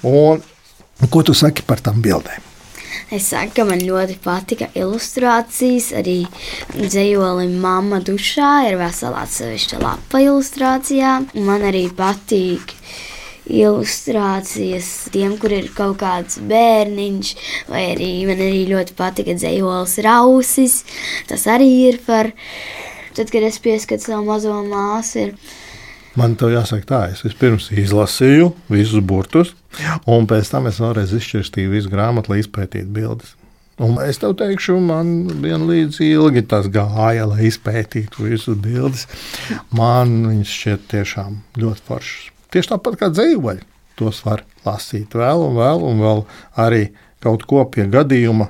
Un 0.00 0.40
ko 1.12 1.22
tu 1.22 1.36
saki 1.36 1.68
par 1.68 1.84
tām 1.84 2.00
bildēm? 2.00 2.55
Es 3.06 3.28
saku, 3.30 3.52
ka 3.54 3.64
man 3.68 3.78
ļoti 3.86 4.16
patika 4.18 4.66
ilustrācijas. 4.74 5.92
Arī 5.94 6.16
dzējolim 6.74 7.52
mamma 7.62 8.00
dušā 8.02 8.66
ir 8.66 8.78
vesela 8.80 9.20
atsevišķa 9.22 9.78
lapa 9.78 10.22
ilustrācijām. 10.24 11.28
Un 11.38 11.46
Man 11.46 11.62
arī 11.68 11.84
patīk 11.94 12.74
ilustrācijas 13.46 14.88
tiem, 15.14 15.36
kur 15.38 15.54
ir 15.54 15.68
kaut 15.76 16.00
kāds 16.00 16.40
bērniņš, 16.50 17.30
vai 17.70 17.84
arī 17.92 18.10
man 18.26 18.42
arī 18.42 18.64
ļoti 18.72 18.96
patika 18.98 19.36
dzējolis 19.38 19.94
rausis. 20.02 20.80
Tas 21.30 21.46
arī 21.46 21.70
ir 21.92 22.00
par, 22.08 22.32
tad, 23.14 23.30
kad 23.30 23.46
es 23.46 23.62
pieskatu 23.62 24.10
savu 24.10 24.26
mazo 24.32 24.58
māsu. 24.66 25.28
Ir. 25.28 25.64
Man 26.16 26.36
te 26.40 26.48
jāsaka, 26.48 26.86
tā 26.88 27.00
es 27.12 27.20
vispirms 27.24 27.68
izlasīju 27.76 28.52
visus 28.72 29.02
burtus, 29.04 29.52
un 30.08 30.24
pēc 30.28 30.48
tam 30.48 30.68
es 30.70 30.80
vēlreiz 30.80 31.12
izšķirstīju 31.16 31.74
visu 31.74 31.92
grāmatu, 31.92 32.32
lai 32.32 32.40
izpētītu 32.40 32.88
bildes. 32.96 33.34
Un 33.84 33.98
es 34.00 34.16
tev 34.16 34.32
teikšu, 34.40 34.78
man 34.80 35.10
vienlīdz 35.42 35.98
ilgi 36.06 36.46
tas 36.48 36.70
gāja, 36.72 37.26
lai 37.28 37.50
izpētītu 37.50 38.24
visus 38.24 38.56
bildes. 38.56 39.04
Man 39.76 40.22
viņas 40.30 40.54
šķiet 40.62 40.86
tiešām 40.94 41.36
ļoti 41.60 41.84
foršas. 41.84 42.30
Tieši 42.56 42.72
tāpat 42.72 42.96
kā 43.02 43.10
dzīvoļi. 43.12 43.66
Tos 44.00 44.22
var 44.24 44.46
lasīt 44.64 45.12
vēl 45.16 45.44
un 45.44 45.60
vēl, 45.60 45.84
un 45.84 46.00
vēl 46.00 46.24
arī 46.64 46.82
kaut 47.20 47.44
ko 47.48 47.66
pie 47.68 47.84
gadījuma 47.92 48.48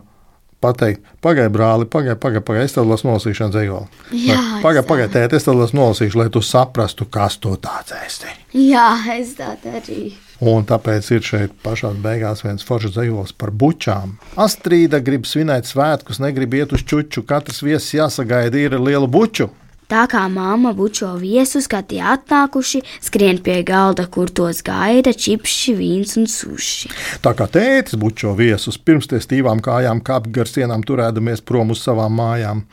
pateikt, 0.66 1.14
pagaidi, 1.24 1.54
brāli, 1.54 1.88
pagaidi, 1.90 2.18
pagaidi, 2.20 2.44
pagaidi, 2.46 2.68
es 2.68 2.76
tev 2.76 2.90
lasu 2.90 3.08
nolasīšanu 3.08 3.54
dzējoli. 3.54 4.04
Jā, 4.26 4.38
Pagaidi, 4.64 4.86
pagaidi, 4.90 5.14
tēt, 5.16 5.38
es 5.38 5.46
tev 5.46 5.58
lasu 5.60 5.78
nolasīšu, 5.78 6.20
lai 6.20 6.28
tu 6.34 6.42
saprastu, 6.44 7.08
kas 7.10 7.38
tu 7.40 7.54
tāds 7.62 7.94
esi. 8.02 8.36
Jā, 8.56 8.90
es 9.16 9.36
tā 9.38 9.54
arī. 9.70 10.14
Un 10.44 10.66
tāpēc 10.68 11.06
ir 11.16 11.22
šeit 11.24 11.52
pašā 11.64 11.94
beigās 12.04 12.42
viens 12.44 12.64
foršs 12.66 12.92
dzīslis 12.92 13.32
par 13.40 13.52
bučām. 13.56 14.18
Astrīda 14.36 15.00
grib 15.04 15.24
svinēt 15.24 15.68
svētkus, 15.68 16.20
negrib 16.20 16.58
iet 16.58 16.74
uz 16.76 16.84
čuču. 16.84 17.24
Katrs 17.24 17.62
viesis 17.64 17.94
jāsagaida 17.96 18.60
ir 18.60 18.76
ar 18.76 18.84
lielu 18.84 19.08
buču. 19.08 19.48
Tā 19.86 20.02
kā 20.10 20.24
mamma 20.26 20.72
bučo 20.74 21.12
viesus, 21.20 21.68
kad 21.70 21.86
tie 21.92 22.00
atnākuši, 22.02 22.80
skrien 23.06 23.38
pie 23.38 23.60
galda, 23.66 24.08
kur 24.10 24.32
tos 24.34 24.58
gaida 24.66 25.12
čipši, 25.14 25.76
vīns 25.78 26.16
un 26.18 26.26
suši. 26.26 26.90
Tā 27.22 27.30
kā 27.38 27.46
tētis 27.46 27.94
bučo 28.00 28.34
viesus, 28.34 28.80
pirms 28.82 29.06
tie 29.12 29.22
stīvām 29.22 29.62
kājām 29.62 30.02
kāp 30.02 30.26
gar 30.34 30.50
sienām 30.50 30.82
turēdamies 30.82 31.44
prom 31.46 31.70
uz 31.70 31.84
savām 31.86 32.18
mājām. 32.18 32.64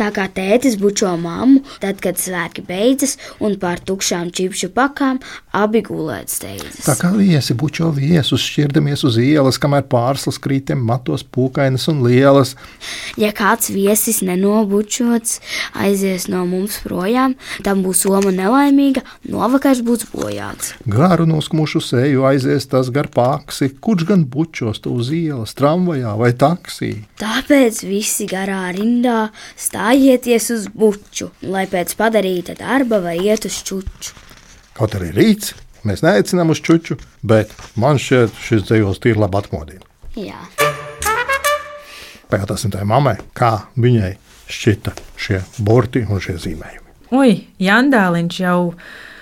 Tā 0.00 0.08
kā 0.16 0.24
tētis 0.32 0.78
bučo 0.80 1.10
mammu, 1.20 1.60
tad, 1.82 1.98
kad 2.00 2.16
svētki 2.16 2.62
beidzas 2.64 3.18
un 3.44 3.58
pār 3.60 3.82
tukšām 3.84 4.30
čipšu 4.32 4.70
pakām 4.72 5.18
abi 5.52 5.82
gulēt 5.84 6.30
Tā 6.30 6.36
steidzas. 6.38 6.86
kā 7.00 7.10
viesi 7.12 7.52
bučo 7.58 7.90
viesus, 7.92 8.40
šķirdamies 8.40 9.04
uz 9.04 9.18
ielas, 9.20 9.58
kamēr 9.60 9.84
pārslas 9.90 10.38
krītiem 10.40 10.80
matos 10.88 11.20
pūkainas 11.20 11.84
un 11.92 12.00
lielas. 12.06 12.54
Ja 13.20 13.28
kāds 13.36 13.68
viesis 13.74 14.22
nenobučots 14.24 15.42
aizies 15.76 16.30
no 16.32 16.46
mums 16.48 16.78
projām, 16.80 17.36
tam 17.66 17.84
būs 17.84 18.06
soma 18.06 18.32
nelaimīga, 18.32 19.04
novakars 19.28 19.82
būs 19.84 20.06
bojāts. 20.14 20.72
Garu 20.88 21.28
noskumušu 21.28 21.84
seju 21.84 22.24
aizies 22.30 22.70
tas 22.72 22.88
gar 22.94 23.10
paksi, 23.12 23.68
kurš 23.84 24.08
gan 24.08 24.24
bučos 24.24 24.80
to 24.80 24.94
uz 24.96 25.12
ielas, 25.12 25.52
tramvajā 25.58 26.16
vai 26.16 26.32
taksī. 26.32 26.92
Tāpēc 27.20 27.82
visi 27.84 28.24
garā 28.30 28.62
rindā 28.72 29.28
stājieties 29.90 30.50
uz 30.54 30.66
buču, 30.70 31.30
lai 31.42 31.66
pēc 31.66 31.96
padarīta 31.98 32.54
darba 32.54 33.00
var 33.02 33.18
iet 33.18 33.44
uz 33.44 33.56
čuču. 33.66 34.14
Kaut 34.76 34.94
arī 34.94 35.10
rīts, 35.10 35.54
mēs 35.82 36.04
neaicinām 36.06 36.52
uz 36.54 36.60
čuču, 36.62 36.96
bet 37.26 37.50
man 37.74 37.98
šķiet, 37.98 38.30
šis 38.38 38.68
dzīvos 38.68 39.02
tīri 39.02 39.18
labi 39.18 39.40
atmodina. 39.40 39.82
Jā. 40.14 40.38
Pajautāsim 42.30 42.70
tai 42.70 42.84
mammai, 42.86 43.16
kā 43.34 43.66
viņai 43.74 44.12
šķita 44.46 44.94
šie 45.18 45.42
burti 45.58 46.04
un 46.06 46.22
šie 46.22 46.38
zīmējumi. 46.38 46.79
Ui, 47.10 47.40
Jandāliņš 47.58 48.40
jau 48.44 48.58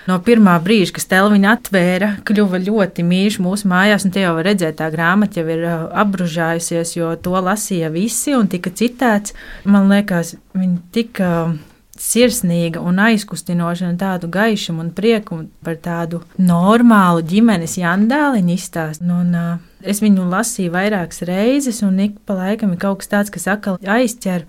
no 0.09 0.17
pirmā 0.25 0.55
brīža, 0.61 0.93
kad 0.95 1.05
Stela 1.05 1.29
viņu 1.33 1.49
atvēra, 1.51 2.09
kļuva 2.25 2.61
ļoti 2.65 3.05
mīļš 3.05 3.39
mūsu 3.45 3.69
mājās. 3.69 4.05
un 4.05 4.13
Te 4.13 4.25
jau 4.25 4.35
redzēt, 4.45 4.77
tā 4.81 4.89
grāmata 4.93 5.41
jau 5.41 5.47
ir 5.49 5.65
uh, 5.65 5.87
apbružājusies, 6.03 6.95
jo 6.97 7.13
to 7.21 7.37
lasīja 7.37 7.91
visi 7.93 8.35
un 8.37 8.49
tika 8.51 8.73
citēts. 8.73 9.33
Man 9.65 9.89
liekas, 9.91 10.35
viņa 10.57 10.77
tik 10.95 11.21
uh, 11.25 11.55
sirsnīga 11.99 12.81
un 12.85 13.01
aizkustinoša 13.09 13.89
un 13.89 13.97
tādu 13.99 14.29
gaišumu 14.31 14.85
un 14.85 14.91
prieku 14.95 15.43
par 15.65 15.79
tādu 15.83 16.21
normālu 16.37 17.25
ģimenes 17.27 17.77
jandāliņu 17.81 18.55
izstāstu. 18.55 19.09
Nu, 19.09 19.19
Un, 19.19 19.33
uh, 19.35 19.57
es 19.83 20.01
viņu 20.03 20.29
lasīju 20.29 20.73
vairākas 20.73 21.25
reizes, 21.27 21.81
un 21.85 21.99
ik 21.99 22.21
pa 22.25 22.37
laikam 22.37 22.73
ir 22.73 22.81
kaut 22.81 23.01
kas 23.01 23.11
tāds, 23.11 23.33
kas 23.33 23.49
atkal 23.51 23.81
aizķer. 23.81 24.45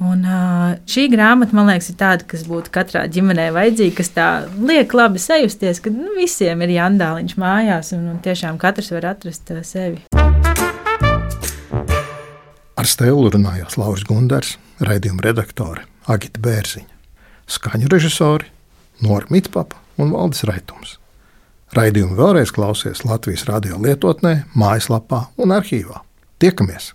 Un, 0.00 0.22
uh, 0.24 0.78
šī 0.88 1.10
grāmata, 1.12 1.52
man 1.56 1.68
liekas, 1.68 1.90
ir 1.92 1.98
tāda, 2.00 2.24
kas 2.28 2.46
būtu 2.48 2.72
katrā 2.72 3.02
ģimenē 3.12 3.50
vajadzīga, 3.52 3.96
kas 3.98 4.08
tā 4.14 4.28
liek 4.56 4.94
labi 4.96 5.20
sajusties, 5.20 5.82
ka 5.84 5.92
nu, 5.92 6.14
visiem 6.16 6.64
ir 6.64 6.72
jandāliņš 6.78 7.34
mājās, 7.40 7.92
un, 7.98 8.06
un 8.14 8.22
tiešām 8.24 8.56
katrs 8.62 8.88
var 8.94 9.10
atrast 9.12 9.52
uh, 9.52 9.60
sevi. 9.66 10.00
Ar 12.80 12.88
Stēlu 12.88 13.28
runājās 13.34 13.76
Lauris 13.76 14.06
Gundars, 14.08 14.54
raidījuma 14.80 15.26
redaktore 15.26 15.84
Agita 16.08 16.40
Bērziņa, 16.40 16.96
skaņu 17.52 17.92
režisori 17.92 18.48
Nora 19.04 19.28
Mitpapa 19.28 19.76
un 20.00 20.16
Valdis 20.16 20.46
Raitums. 20.48 20.96
Raidījumu 21.76 22.16
vēlreiz 22.16 22.56
klausies 22.56 23.04
Latvijas 23.04 23.44
radio 23.52 23.76
lietotnē, 23.84 24.46
mājaslapā 24.56 25.26
un 25.36 25.52
arhīvā. 25.60 26.00
Tiekamies! 26.40 26.94